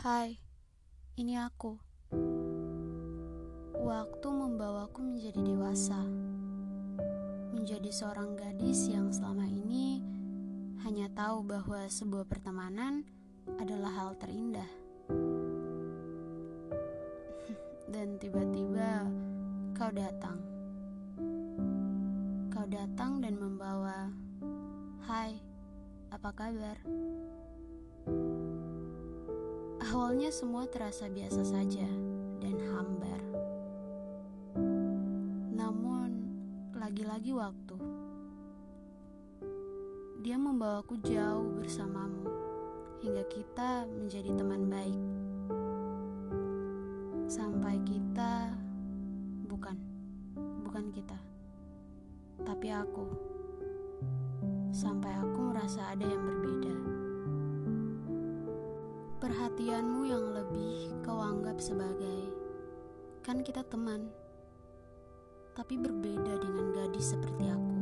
[0.00, 0.32] Hai,
[1.20, 1.76] ini aku.
[3.84, 6.00] Waktu membawaku menjadi dewasa,
[7.52, 10.00] menjadi seorang gadis yang selama ini
[10.88, 13.04] hanya tahu bahwa sebuah pertemanan
[13.60, 14.64] adalah hal terindah.
[17.92, 19.04] Dan tiba-tiba
[19.76, 20.40] kau datang.
[22.48, 24.08] Kau datang dan membawa,
[25.04, 25.36] "Hai,
[26.08, 26.80] apa kabar?"
[29.90, 31.82] Awalnya semua terasa biasa saja
[32.38, 33.18] dan hambar.
[35.50, 36.10] Namun,
[36.78, 37.74] lagi-lagi waktu.
[40.22, 42.22] Dia membawaku jauh bersamamu
[43.02, 45.02] hingga kita menjadi teman baik.
[47.26, 48.46] Sampai kita
[49.50, 49.74] bukan
[50.70, 51.18] bukan kita.
[52.46, 53.10] Tapi aku.
[54.70, 56.89] Sampai aku merasa ada yang berbeda.
[59.20, 62.32] Perhatianmu yang lebih kau anggap sebagai
[63.20, 64.08] kan kita teman,
[65.52, 67.76] tapi berbeda dengan gadis seperti aku.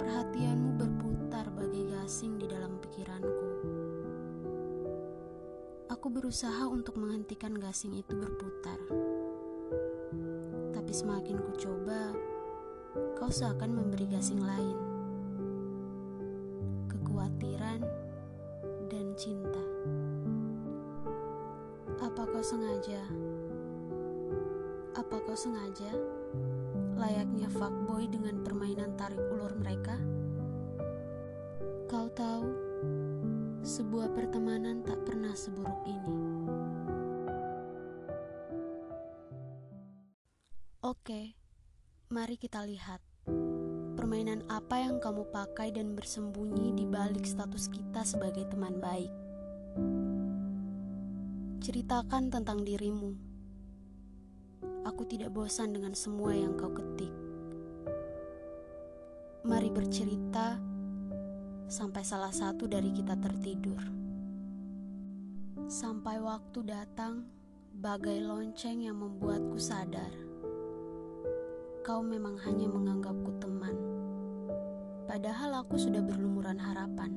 [0.00, 3.48] Perhatianmu berputar bagai gasing di dalam pikiranku.
[5.92, 8.80] Aku berusaha untuk menghentikan gasing itu berputar.
[10.72, 12.16] Tapi semakin ku coba,
[13.20, 14.80] kau seakan memberi gasing lain.
[16.88, 18.05] Kekhawatiran
[19.16, 19.64] cinta.
[21.96, 23.00] Apa kau sengaja?
[24.92, 25.88] Apa kau sengaja?
[27.00, 29.96] Layaknya fuckboy dengan permainan tarik ulur mereka?
[31.88, 32.44] Kau tahu,
[33.64, 36.16] sebuah pertemanan tak pernah seburuk ini.
[40.84, 41.32] Oke,
[42.12, 43.15] mari kita lihat.
[44.06, 49.10] Permainan apa yang kamu pakai dan bersembunyi di balik status kita sebagai teman baik?
[51.58, 53.18] Ceritakan tentang dirimu.
[54.86, 57.10] Aku tidak bosan dengan semua yang kau ketik.
[59.42, 60.54] Mari bercerita
[61.66, 63.82] sampai salah satu dari kita tertidur.
[65.66, 67.26] Sampai waktu datang,
[67.74, 70.14] bagai lonceng yang membuatku sadar.
[71.82, 73.95] Kau memang hanya menganggapku teman,
[75.16, 77.08] padahal aku sudah berlumuran harapan.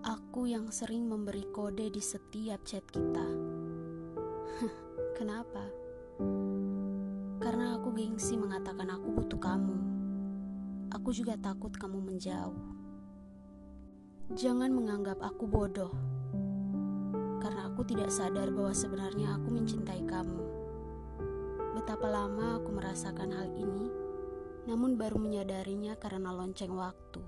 [0.00, 3.28] Aku yang sering memberi kode di setiap chat kita.
[5.20, 5.60] Kenapa?
[7.44, 9.76] Karena aku gengsi mengatakan aku butuh kamu.
[10.96, 12.56] Aku juga takut kamu menjauh.
[14.32, 15.92] Jangan menganggap aku bodoh,
[17.44, 20.40] karena aku tidak sadar bahwa sebenarnya aku mencintai kamu.
[21.76, 24.01] Betapa lama aku merasakan hal ini,
[24.62, 27.22] namun baru menyadarinya karena lonceng waktu.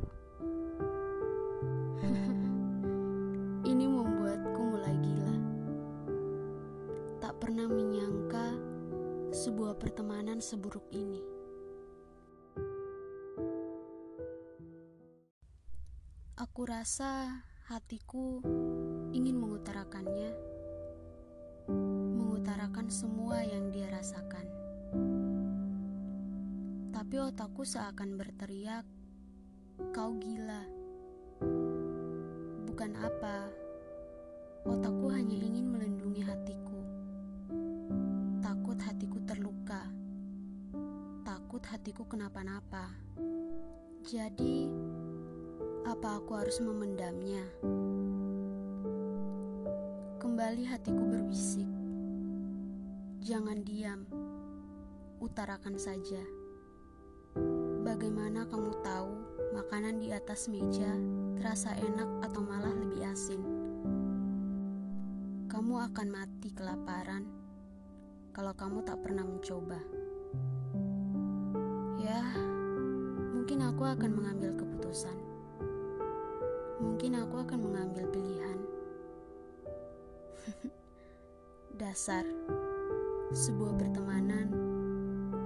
[3.70, 5.36] ini membuatku mulai gila.
[7.18, 8.54] Tak pernah menyangka
[9.34, 11.18] sebuah pertemanan seburuk ini.
[16.38, 18.38] Aku rasa hatiku
[19.10, 20.30] ingin mengutarakannya,
[22.14, 24.53] mengutarakan semua yang dia rasakan.
[27.04, 28.88] Tapi otakku seakan berteriak,
[29.92, 30.64] "Kau gila!"
[32.64, 33.44] Bukan apa,
[34.64, 36.80] otakku hanya ingin melindungi hatiku.
[38.40, 39.84] Takut hatiku terluka,
[41.28, 42.88] takut hatiku kenapa-napa.
[44.08, 44.72] Jadi,
[45.84, 47.44] apa aku harus memendamnya?
[50.24, 51.68] Kembali hatiku berbisik.
[53.20, 54.08] Jangan diam.
[55.20, 56.43] Utarakan saja.
[57.94, 59.14] Bagaimana kamu tahu
[59.54, 60.98] makanan di atas meja
[61.38, 63.38] terasa enak atau malah lebih asin?
[65.46, 67.22] Kamu akan mati kelaparan
[68.34, 69.78] kalau kamu tak pernah mencoba.
[72.02, 72.18] Ya,
[73.30, 75.14] mungkin aku akan mengambil keputusan
[76.82, 78.58] mungkin aku akan mengambil pilihan.
[81.78, 82.26] Dasar
[83.30, 84.50] sebuah pertemanan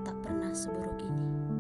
[0.01, 1.58] tak pernah seburuk ini.